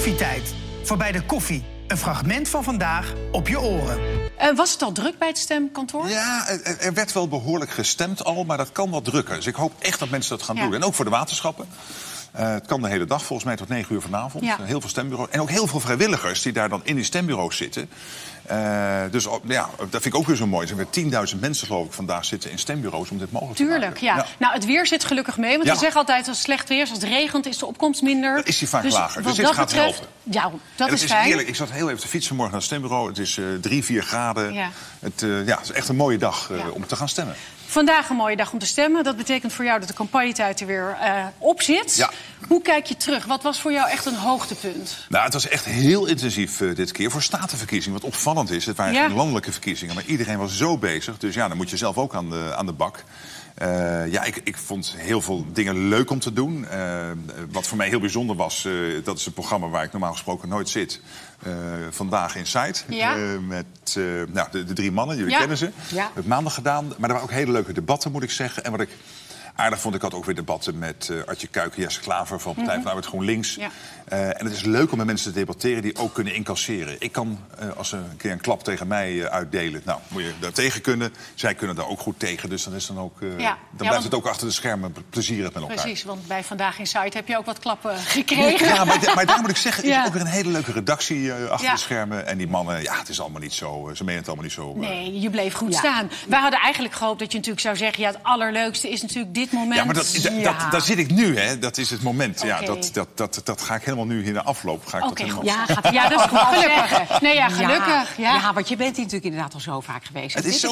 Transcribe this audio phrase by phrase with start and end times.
[0.00, 0.54] Koffietijd.
[0.82, 1.64] Voorbij de koffie.
[1.86, 3.98] Een fragment van vandaag op je oren.
[4.38, 6.08] Eh, was het al druk bij het stemkantoor?
[6.08, 9.34] Ja, er, er werd wel behoorlijk gestemd al, maar dat kan wat drukker.
[9.36, 10.62] Dus ik hoop echt dat mensen dat gaan Ja.
[10.62, 10.74] doen.
[10.74, 11.68] En ook voor de waterschappen.
[12.32, 14.44] Eh, het kan de hele dag, volgens mij tot 9 uur vanavond.
[14.44, 14.56] Ja.
[14.62, 15.28] Heel veel stembureaus.
[15.30, 17.90] En ook heel veel vrijwilligers die daar dan in die stembureaus zitten.
[18.50, 20.60] Eh, dus op- ja, dat vind ik ook weer zo mooi.
[20.62, 23.62] Er zijn weer 10.000 mensen, geloof ik, vandaag zitten in stembureaus om dit mogelijk te
[23.64, 24.04] Tuurlijk, maken.
[24.06, 24.26] ja.
[24.38, 25.52] Nou, het weer zit gelukkig mee.
[25.54, 25.72] Want Ja.
[25.72, 28.34] we zeggen altijd als het slecht weer is, als het regent, is de opkomst minder.
[28.34, 29.22] Dan is die vaak dus lager.
[29.22, 30.08] Dus dit dat gaat betreft, helpen.
[30.22, 31.24] Ja, En dat het is is fijn.
[31.24, 31.48] heerlijk.
[31.48, 33.08] Ik zat heel even te fietsen morgen naar het stembureau.
[33.08, 34.52] Het is eh 3, 4 graden.
[34.52, 34.70] Ja.
[35.00, 37.34] Het, eh, ja, het is echt een mooie dag om te gaan stemmen.
[37.66, 39.04] Vandaag een mooie dag om te stemmen.
[39.04, 41.96] Dat betekent voor jou dat de campagnetijd er weer eh, op zit.
[41.96, 42.10] Ja.
[42.48, 43.24] Hoe kijk je terug?
[43.24, 44.96] Wat was voor jou echt een hoogtepunt?
[45.08, 48.00] Nou, het was echt heel intensief dit keer voor statenverkiezingen.
[48.00, 49.06] Wat opvallend is, het waren Ja.
[49.06, 51.18] geen landelijke verkiezingen, maar iedereen was zo bezig.
[51.18, 53.04] Dus ja, dan moet je zelf ook aan de, aan de bak.
[53.54, 56.68] Eh, ja, ik, ik vond heel veel dingen leuk om te doen.
[56.68, 57.10] Eh,
[57.50, 58.72] wat voor mij heel bijzonder was, eh,
[59.04, 61.00] dat is een programma waar ik normaal gesproken nooit zit.
[61.90, 62.84] Vandaag in Sight.
[62.88, 63.14] Ja.
[63.48, 63.66] Met
[64.32, 65.38] nou, de, de drie mannen, jullie Ja.
[65.38, 65.70] kennen ze.
[65.88, 66.04] Ja.
[66.04, 66.84] Hebben maandag gedaan.
[66.86, 68.64] Maar er waren ook hele leuke debatten, moet ik zeggen.
[68.64, 68.88] En wat ik
[69.54, 72.74] aardig vond, ik had ook weer debatten met eh Artje Kuiken, Jesse Klaver van Partij
[72.74, 73.54] van de Arbeid GroenLinks.
[73.54, 73.68] Ja.
[74.04, 76.96] Eh, en het is leuk om met mensen te debatteren die ook kunnen incasseren.
[76.98, 80.22] Ik kan, eh, als ze een keer een klap tegen mij eh, uitdelen, nou, moet
[80.22, 81.12] je daar tegen kunnen.
[81.34, 84.04] Zij kunnen daar ook goed tegen, dus dan, is dan, ook, eh, dan blijft want-
[84.04, 85.76] het ook achter de schermen plezierig met elkaar.
[85.76, 88.66] Precies, want bij Vandaag in Site heb je ook wat klappen gekregen.
[88.66, 90.04] Ja, maar, maar daar moet ik zeggen, is Ja.
[90.06, 91.72] ook weer een hele leuke redactie eh, achter Ja.
[91.74, 92.26] de schermen.
[92.26, 94.74] En die mannen, ja, het is allemaal niet zo, ze menen het allemaal niet zo.
[94.76, 95.78] Nee, je bleef goed Ja.
[95.78, 96.10] staan.
[96.28, 98.02] Wij hadden eigenlijk gehoopt dat je natuurlijk zou zeggen...
[98.02, 99.74] ja, het allerleukste is natuurlijk dit moment.
[99.74, 100.52] Ja, maar dat, dat, Ja.
[100.58, 101.58] dat- daar zit ik nu, hè.
[101.58, 102.42] Dat is het moment.
[102.42, 104.86] Ja, dat, dat, dat, dat ga ik helemaal nu in de afloop.
[104.86, 105.42] Ga ik dat Oké, helemaal...
[105.42, 105.50] goed.
[105.50, 106.38] Ja, gaat Ja, dat is goed.
[106.62, 107.20] Gelukkig.
[107.20, 108.16] Nee, ja, gelukkig.
[108.16, 108.34] Ja.
[108.34, 108.52] Ja.
[108.54, 110.34] want je bent hier natuurlijk inderdaad al zo vaak geweest.
[110.34, 110.68] Het is zo.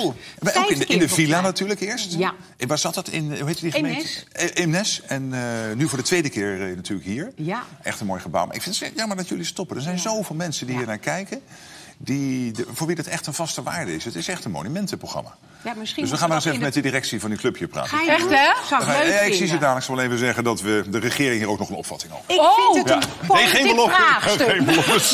[0.54, 2.14] Ook in de, in de villa natuurlijk eerst.
[2.14, 2.34] Ja.
[2.56, 3.36] En waar zat dat in?
[3.38, 3.98] Hoe heet die gemeente?
[3.98, 4.24] Eemnes.
[4.32, 5.02] Eh, Eemnes.
[5.06, 7.32] En eh, nu voor de tweede keer eh, natuurlijk hier.
[7.36, 7.62] Ja.
[7.82, 8.46] Echt een mooi gebouw.
[8.46, 9.76] Maar ik vind het jammer dat jullie stoppen.
[9.76, 11.40] Er zijn zoveel mensen die hier naar kijken.
[11.98, 14.04] Die, de- voor wie het echt een vaste waarde is.
[14.04, 15.36] Het is echt een monumentenprogramma.
[15.62, 17.68] Ja, misschien Dus we gaan maar eens even met de directie van die club hier
[17.68, 17.90] praten.
[17.90, 18.50] Ga je Echt, hè?
[18.68, 20.98] Zou ik Ja, leuk ik zie ze dadelijk zo wel even zeggen dat we de
[20.98, 22.72] regering hier ook nog een opvatting over Ik Oh.
[22.72, 23.06] vind het een Ja.
[23.20, 23.94] Nee, politiek geen belofte.
[23.94, 24.46] vraagstuk.
[24.48, 24.64] Geen.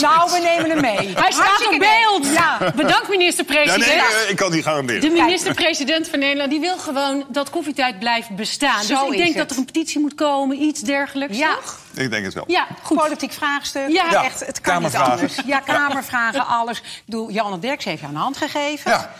[0.00, 1.14] Nou, we nemen hem mee.
[1.16, 2.32] Hij staat op beeld.
[2.34, 2.58] Ja.
[2.74, 3.86] Bedankt, Ja, minister-president.
[3.86, 5.00] nee, eh, ik kan niet garanderen.
[5.00, 8.82] De minister-president van Nederland die wil gewoon dat koffietijd blijft bestaan.
[8.84, 9.36] Zo dus ik denk het.
[9.38, 11.36] dat er een petitie moet komen, iets dergelijks.
[11.38, 11.54] Ja.
[11.54, 11.78] toch?
[11.94, 12.44] Ik denk het wel.
[12.46, 12.96] Ja, goed.
[12.98, 13.88] Politiek vraagstuk.
[13.88, 14.04] Ja.
[14.10, 15.34] Ja, echt, het kan niet anders.
[15.46, 16.78] Ja, kamervragen, alles.
[16.78, 18.90] Ik bedoel, Janne Derks heeft jou een hand gegeven.
[18.90, 19.10] Ja,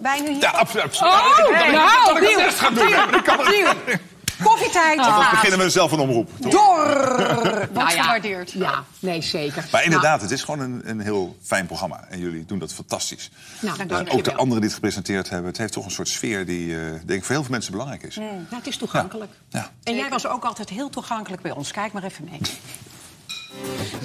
[0.00, 0.40] Wij nu hier.
[0.40, 1.02] ja absoluut.
[1.02, 3.88] Oh, nou, ik kan het gaan doen.
[3.88, 4.00] ik
[4.42, 4.98] Koffietijd.
[4.98, 6.30] Anders gaat beginnen we zelf een omroep.
[6.40, 6.52] toch?
[6.52, 7.68] Door.
[7.72, 8.52] Wat gewaardeerd.
[8.52, 9.64] Ja, nee, zeker.
[9.72, 12.04] Maar inderdaad, het is gewoon een, een heel fijn programma.
[12.08, 13.30] En jullie doen dat fantastisch.
[13.60, 14.38] Nou, dank En je ook de wel.
[14.38, 15.48] anderen die het gepresenteerd hebben.
[15.48, 18.02] Het heeft toch een soort sfeer die, eh, denk ik, voor heel veel mensen belangrijk
[18.02, 18.16] is.
[18.16, 19.32] Nou, het is toegankelijk.
[19.48, 19.70] Ja.
[19.82, 21.70] En jij was ook altijd heel toegankelijk bij ons.
[21.70, 22.40] Kijk maar even mee.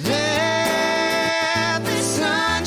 [0.02, 2.14] Let the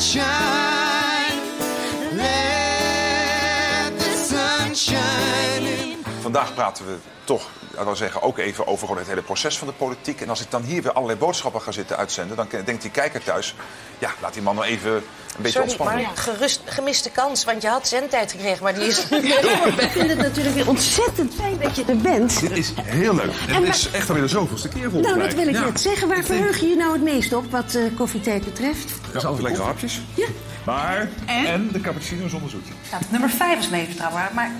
[6.32, 7.48] Vandaag praten we toch,
[7.78, 10.20] ik wil zeggen, ook even over gewoon het hele proces van de politiek.
[10.20, 12.36] En als ik dan hier weer allerlei boodschappen ga zitten uitzenden...
[12.36, 13.54] dan denkt die kijker thuis,
[13.98, 15.02] ja, laat die man nou even een
[15.36, 16.02] beetje Sorry, ontspannen.
[16.04, 20.08] maar gerust, gemiste kans, want je had zendtijd gekregen, maar die is nu Ik vind
[20.08, 22.40] het natuurlijk weer ontzettend fijn dat je er bent.
[22.40, 23.32] Dit is heel leuk.
[23.48, 25.64] En En het is echt alweer de zoveelste keer volgens Nou, dat wil ik Ja.
[25.64, 26.08] net zeggen.
[26.08, 28.88] Waar verheug je je nou het meest op wat eh, koffietijd betreft?
[29.06, 30.00] Dat is altijd lekkere hapjes.
[30.14, 30.26] Ja.
[30.64, 31.68] Maar, en?
[31.72, 32.66] de cappuccino zonder zoet.
[32.90, 34.50] Nou, nummer 5 is levensbetrouwbaar, maar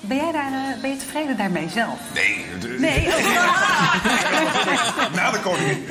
[0.00, 1.98] ben jij daar, eh, ben je tevreden daarmee zelf?
[2.14, 2.46] Nee.
[2.78, 3.06] Nee,
[5.16, 5.86] Na de koningin.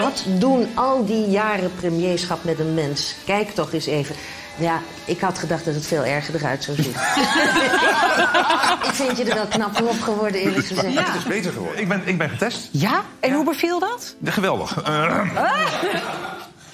[0.00, 3.14] Wat doen al die jaren premierschap met een mens?
[3.24, 4.14] Kijk toch eens even.
[4.56, 6.92] Ja, ik had gedacht dat het veel erger eruit zou zien.
[8.88, 10.98] ik vind je er wel knap op geworden, eerlijk gezegd.
[10.98, 11.80] Het is beter geworden.
[11.80, 12.68] Ik ben, ik ben getest.
[12.70, 13.02] Ja?
[13.20, 14.14] En hoe beviel dat?
[14.24, 14.82] Geweldig.
[14.82, 15.20] Eh,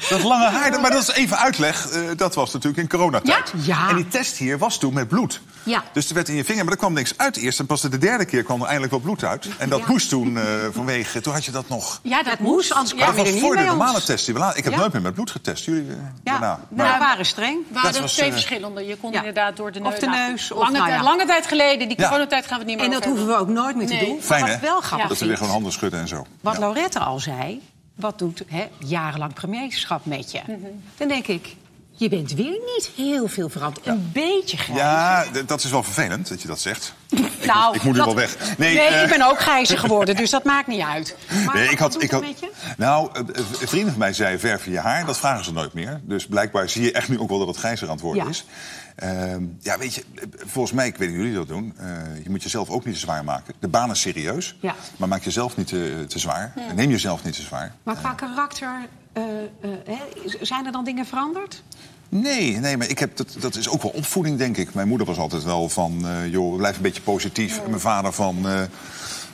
[0.08, 1.88] Dat lange haar, maar dat is even uitleg.
[1.90, 3.52] eh, dat was natuurlijk in coronatijd.
[3.62, 3.74] Ja?
[3.80, 3.88] Ja.
[3.88, 5.40] En die test hier was toen met bloed.
[5.62, 5.82] Ja.
[5.92, 7.58] Dus er werd in je vinger, maar er kwam niks uit eerst.
[7.58, 9.46] En pas de derde keer kwam er eindelijk wat bloed uit.
[9.58, 9.84] En dat Ja.
[9.88, 11.20] moest toen eh, vanwege...
[11.20, 12.00] Toen had je dat nog...
[12.02, 13.68] Ja, dat moest, anders Maar kwam dat je was er niet voor de ons.
[13.78, 14.24] normale test.
[14.26, 14.78] die we Ik heb Ja.
[14.78, 15.64] nooit meer met bloed getest.
[15.64, 16.60] Jullie eh, Ja, daarna.
[16.68, 17.58] nou, we waren streng.
[17.68, 18.86] We hadden Dat was, twee verschillende.
[18.86, 19.18] Je kon ja.
[19.18, 19.92] inderdaad door de neus.
[19.92, 22.08] Of de Nou, neus, of lange, nou lange tijd geleden, die Ja.
[22.08, 23.92] coronatijd gaan we het niet meer En dat over hoeven we ook nooit meer te
[23.92, 24.04] Nee.
[24.06, 24.22] doen.
[24.22, 24.54] Fijn, Maar hè?
[24.60, 26.26] wat wel grappig Dat we weer gewoon handen schudden en zo.
[26.40, 26.58] Wat.
[26.58, 27.60] Laurette al zei,
[27.98, 30.40] wat doet hè, jarenlang premierschap met je?
[30.46, 30.66] Mhm.
[30.96, 31.56] Dan denk ik,
[31.98, 33.86] Je bent weer niet heel veel veranderd.
[33.86, 34.78] Een beetje grijs.
[34.78, 36.92] Ja, dat is wel vervelend dat je dat zegt.
[37.46, 38.36] nou, ik moet nu dat- wel weg.
[38.58, 41.16] Nee, eh, ik ben ook grijzer geworden, dus dat maakt niet uit.
[41.46, 42.24] Maar Nee, ik had, ik had,
[42.76, 43.26] nou, eh, eh,
[43.60, 45.06] een vriend van mij zei verf je haar.
[45.06, 46.00] Dat vragen ze nooit meer.
[46.04, 48.28] Dus blijkbaar zie je echt nu ook wel dat het grijzer aan het worden Ja.
[48.30, 48.44] is.
[48.96, 51.74] Ehm, ja, weet je, eh, volgens mij, ik weet niet hoe jullie dat doen.
[51.78, 51.86] eh,
[52.22, 53.54] je moet jezelf ook niet te zwaar maken.
[53.58, 54.74] De baan is serieus, Ja.
[54.96, 56.52] maar maak jezelf niet te, te zwaar.
[56.74, 57.72] Neem jezelf niet te zwaar.
[57.82, 58.88] Maar qua karakter, eh, eh,
[60.40, 61.62] zijn er dan dingen veranderd?
[62.08, 64.74] Nee, nee, maar ik heb, dat, dat is ook wel opvoeding, denk ik.
[64.74, 67.58] Mijn moeder was altijd wel van, eh, joh, blijf een beetje positief.
[67.58, 68.62] En mijn vader van, eh,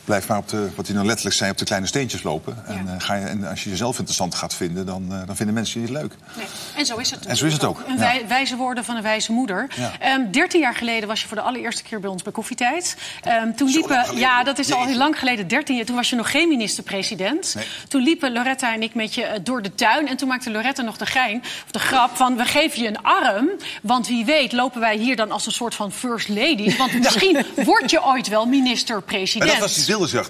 [0.04, 2.62] blijf maar op de, wat hij nou letterlijk zei, op de kleine steentjes lopen.
[2.66, 5.54] En, eh, ga je, en als je jezelf interessant gaat vinden, dan, eh, dan vinden
[5.54, 6.14] mensen je niet leuk.
[6.36, 6.46] Nee.
[6.76, 7.26] En zo is het.
[7.26, 9.68] En zo is het ook, Een wij- wijze woorden van een wijze moeder.
[10.00, 12.96] Ehm, 13 jaar geleden was je voor de allereerste keer bij ons bij Koffietijd.
[13.22, 15.48] Ehm, toen liepen, ja, dat is al heel lang geleden.
[15.48, 15.84] 13 jaar.
[15.84, 17.52] Toen was je nog geen minister-president.
[17.54, 17.66] Nee.
[17.88, 20.08] Toen liepen Loretta en ik met je eh, door de tuin.
[20.08, 22.36] En toen maakte Loretta nog de gein, of de grap van...
[22.36, 23.48] we geven je een arm,
[23.82, 26.76] want wie weet lopen wij hier dan als een soort van first lady.
[26.76, 29.50] Want misschien word je ooit wel minister-president.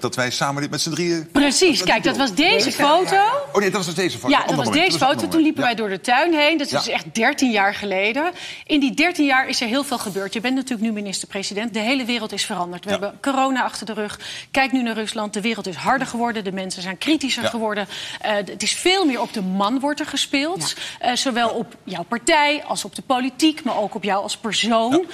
[0.00, 1.28] Dat wij samen dit met z'n drieën...
[1.32, 3.16] Precies, kijk, dat was deze foto.
[3.52, 4.28] Oh nee, dat was deze foto.
[4.28, 4.84] Ja, Ander dat was moment.
[4.92, 5.28] deze foto.
[5.28, 6.58] Toen liepen wij door de tuin heen.
[6.58, 6.92] Dat is Ja.
[6.92, 8.30] echt 13 jaar geleden.
[8.66, 10.32] In die 13 jaar is er heel veel gebeurd.
[10.32, 11.74] Je bent natuurlijk nu minister-president.
[11.74, 12.84] De hele wereld is veranderd.
[12.84, 12.98] We Ja.
[12.98, 14.20] hebben corona achter de rug.
[14.50, 15.32] Kijk nu naar Rusland.
[15.32, 16.44] De wereld is harder geworden.
[16.44, 17.86] De mensen zijn kritischer geworden.
[18.20, 20.74] Eh, het is veel meer op de man wordt er gespeeld.
[20.98, 23.64] Eh, zowel op jouw partij als op de politiek.
[23.64, 25.04] Maar ook op jou als persoon.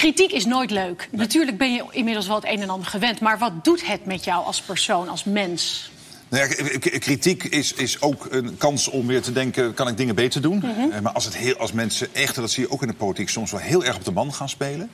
[0.00, 1.08] Kritiek is nooit leuk.
[1.10, 3.20] Natuurlijk ben je inmiddels wel het een en ander gewend.
[3.20, 5.90] Maar wat doet het met jou als persoon, als mens?
[6.28, 9.74] Nou ja, kritiek is, is ook een kans om weer te denken...
[9.74, 10.56] kan ik dingen beter doen?
[10.56, 10.90] Mhm.
[10.90, 12.94] Eh, Maar als, het heel, als mensen echt, en dat zie je ook in de
[12.94, 13.28] politiek...
[13.28, 14.90] soms wel heel erg op de man gaan spelen...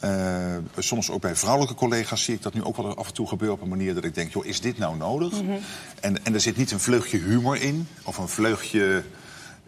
[0.00, 3.28] eh, soms ook bij vrouwelijke collega's zie ik dat nu ook wel af en toe
[3.28, 3.56] gebeuren...
[3.56, 5.32] op een manier dat ik denk, joh, is dit nou nodig?
[5.32, 5.52] Mhm.
[6.00, 7.88] en, en er zit niet een vleugje humor in...
[8.02, 9.02] of een vleugje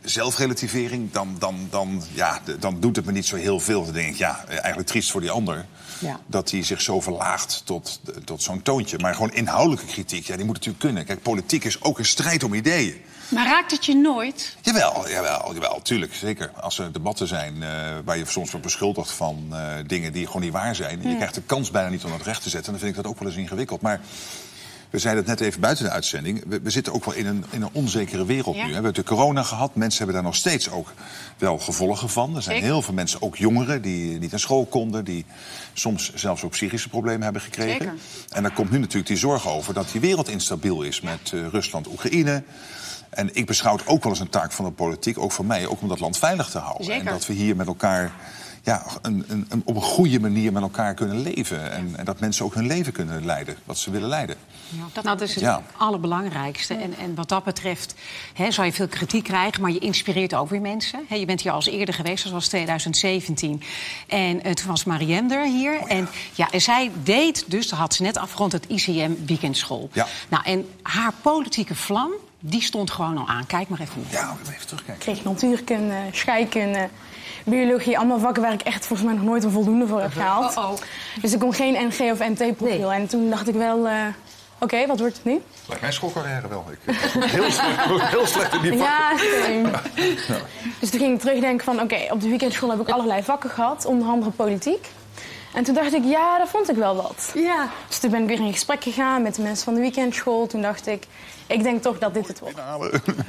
[0.03, 1.13] zelfrelativering...
[1.13, 3.85] dan, dan, dan, ja, dan doet het me niet zo heel veel.
[3.85, 5.67] Dan denk ik, ja, eigenlijk triest voor die ander...
[5.99, 6.21] Ja.
[6.27, 8.99] dat hij zich zo verlaagt tot, tot zo'n toontje.
[8.99, 11.05] Maar gewoon inhoudelijke kritiek, ja, die moet natuurlijk kunnen.
[11.05, 13.01] Kijk, politiek is ook een strijd om ideeën.
[13.29, 14.57] Maar raakt het je nooit?
[14.61, 16.51] Jawel, jawel, jawel, tuurlijk, zeker.
[16.61, 17.71] Als er debatten zijn eh,
[18.05, 21.03] waar je soms wordt beschuldigd van eh, dingen die gewoon niet waar zijn...
[21.03, 22.71] en je krijgt de kans bijna niet om dat recht te zetten...
[22.71, 23.81] dan vind ik dat ook wel eens ingewikkeld.
[23.81, 24.01] Maar
[24.91, 26.43] we zeiden het net even buiten de uitzending...
[26.47, 28.63] we, we zitten ook wel in een, in een onzekere wereld Ja.
[28.63, 28.69] nu.
[28.69, 30.93] We hebben de corona gehad, mensen hebben daar nog steeds ook
[31.39, 32.37] wel gevolgen van.
[32.37, 32.73] Er zijn Zeker.
[32.73, 35.05] heel veel mensen, ook jongeren, die niet naar school konden...
[35.05, 35.25] die
[35.73, 37.79] soms zelfs ook psychische problemen hebben gekregen.
[37.79, 37.95] Zeker.
[38.29, 41.01] En daar komt nu natuurlijk die zorg over dat die wereld instabiel is...
[41.01, 42.43] met eh, Rusland, Oekraïne...
[43.11, 45.67] En ik beschouw het ook wel eens een taak van de politiek, ook voor mij,
[45.67, 46.85] ook om dat land veilig te houden.
[46.85, 47.07] Zeker.
[47.07, 48.13] En dat we hier met elkaar
[48.63, 51.73] ja, een, een, een- op een goede manier met elkaar kunnen leven.
[51.73, 54.37] En, en dat mensen ook hun leven kunnen leiden, wat ze willen leiden.
[54.93, 55.63] Dat, nou, dat is het Ja.
[55.77, 56.75] allerbelangrijkste.
[56.75, 57.95] En, en wat dat betreft
[58.35, 61.01] hè, zal je veel kritiek krijgen, maar je inspireert ook weer mensen.
[61.09, 63.63] Hè, je bent hier al eens eerder geweest, dat was 2017.
[64.07, 65.81] En eh, toen was Mariem er hier.
[65.87, 69.89] En, ja, en zij deed dus, dat had ze net afgerond, het ICM weekendschool.
[69.93, 70.07] Ja.
[70.29, 72.11] Nou, en haar politieke vlam,
[72.41, 73.47] die stond gewoon al aan.
[73.47, 74.07] Kijk maar even.
[74.11, 75.03] Ja, even terugkijken.
[75.03, 76.89] kreeg natuurkunde, scheikunde,
[77.45, 77.99] biologie.
[77.99, 80.83] Allemaal vakken waar ik echt volgens mij nog nooit een voldoende voor heb gehaald.
[81.21, 82.93] Dus ik kon geen NG of NT-profiel.
[82.93, 83.95] En toen dacht ik wel, eh,
[84.59, 85.41] oké, wat wordt het nu?
[85.67, 86.65] Lijkt mijn schoolcarrière wel.
[86.71, 86.95] Ik ben
[87.29, 89.27] heel slecht, heel slecht in die vakken.
[89.27, 89.71] Ja, same.
[90.81, 93.85] Dus toen ging ik terugdenken van, oké, op de weekendschool heb ik allerlei vakken gehad,
[93.85, 94.89] onder andere politiek.
[95.55, 97.31] En toen dacht ik, ja, dat vond ik wel wat.
[97.35, 97.69] Ja.
[97.89, 100.47] Dus toen ben ik weer in gesprek gegaan met de mensen van de weekendschool.
[100.47, 101.07] Toen dacht ik,
[101.53, 102.57] ik denk toch dat dit het wordt.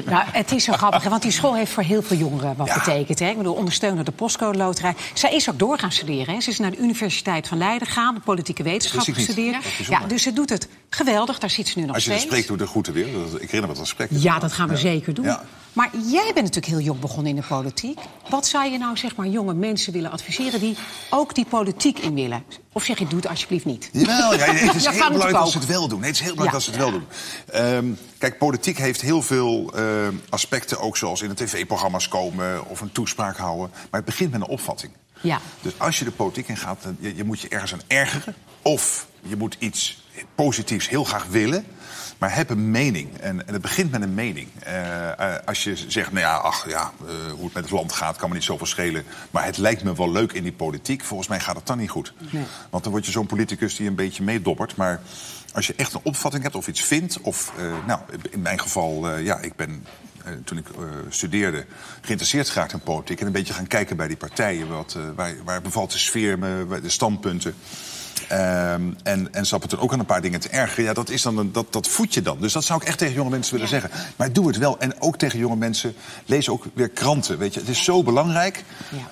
[0.06, 2.68] Nou, het is zo grappig, hè, want die school heeft voor heel veel jongeren wat
[2.68, 2.74] Ja.
[2.74, 3.20] betekend.
[3.20, 3.30] Hè?
[3.30, 4.94] Ik bedoel, ondersteunen de postcode loterij.
[5.14, 6.34] Zij is ook door gaan studeren.
[6.34, 6.42] Hè?
[6.42, 9.64] Ze is naar de Universiteit van Leiden gegaan, de politieke wetenschappen gestudeerd.
[9.90, 10.00] Ja.
[10.08, 12.34] Dus ze doet het geweldig, daar zit ze nu nog Als je het steeds.
[12.36, 13.08] spreekt, doe de groeten weer.
[13.08, 14.10] Ik herinner me dat gesprek.
[14.12, 15.26] Ja, dat gaan we zeker doen.
[15.26, 15.44] Ja.
[15.74, 18.00] Maar jij bent natuurlijk heel jong begonnen in de politiek.
[18.30, 20.78] Wat zou je nou zeg maar jonge mensen willen adviseren die
[21.10, 22.44] ook die politiek in willen?
[22.74, 23.90] Of zeg je, doe het alsjeblieft niet?
[23.94, 26.00] Ja, het is Ja, heel belangrijk dat ze het wel doen.
[26.00, 26.72] Nee, het is heel belangrijk Ja.
[26.72, 27.08] dat ze het wel doen.
[27.86, 29.84] Ehm, kijk, politiek heeft heel veel eh,
[30.30, 33.70] aspecten, ook zoals in de tv-programma's komen of een toespraak houden.
[33.72, 34.92] Maar het begint met een opvatting.
[35.22, 35.40] Ja.
[35.62, 38.36] Dus als je de politiek in gaat, dan, je, je moet je ergens aan ergeren.
[38.62, 40.04] Of je moet iets
[40.36, 41.66] positiefs heel graag willen.
[42.22, 43.18] Maar heb een mening.
[43.18, 44.48] En, en het begint met een mening.
[44.60, 47.92] Eh, eh, als je zegt, nou ja, ach ja, eh, hoe het met het land
[47.92, 49.04] gaat, kan me niet zoveel schelen.
[49.32, 51.04] Maar het lijkt me wel leuk in die politiek.
[51.04, 52.14] Volgens mij gaat het dan niet goed.
[52.70, 54.76] Want dan word je zo'n politicus die een beetje meedobbert.
[54.76, 55.02] Maar
[55.54, 57.22] als je echt een opvatting hebt of iets vindt.
[57.22, 57.54] Of,
[57.88, 58.00] nou,
[58.30, 59.86] in mijn geval, ja, ik ben
[60.44, 60.68] toen ik
[61.10, 61.66] studeerde,
[62.02, 63.20] geïnteresseerd geraakt in politiek.
[63.20, 64.68] En een beetje gaan kijken bij die partijen.
[64.68, 67.56] Wat, waar, waar bevalt de sfeer me, de standpunten.
[68.28, 70.84] Ehm, en, en zat me toen ook aan een paar dingen te ergeren.
[70.84, 72.38] Ja, dat, is dan een, dat, dat voed je dan.
[72.40, 73.90] Dus dat zou ik echt tegen jonge mensen willen zeggen.
[74.16, 74.80] Maar doe het wel.
[74.80, 77.38] En ook tegen jonge mensen, lees ook weer kranten.
[77.38, 77.60] Weet je.
[77.60, 78.64] Het is zo belangrijk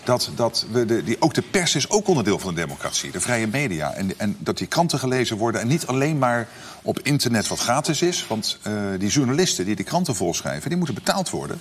[0.03, 3.11] dat, dat we de, die, ook de pers is ook onderdeel van de democratie.
[3.11, 3.93] De vrije media.
[3.93, 5.61] En, en dat die kranten gelezen worden.
[5.61, 6.47] En niet alleen maar
[6.81, 8.27] op internet wat gratis is.
[8.27, 11.59] Want eh, die journalisten die die kranten volschrijven, die moeten betaald worden.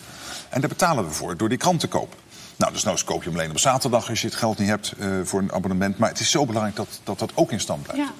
[0.49, 2.19] En daar betalen we voor door die krant te kopen.
[2.59, 4.93] Nou, dus nou koop je hem alleen op zaterdag als je het geld niet hebt
[4.99, 5.99] eh, voor een abonnement.
[5.99, 8.11] Maar het is zo belangrijk dat dat, dat ook in stand blijft.